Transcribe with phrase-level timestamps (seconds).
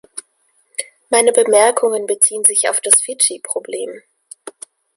[1.11, 4.01] Meine Bemerkungen beziehen sich auf das Fidschi-Problem.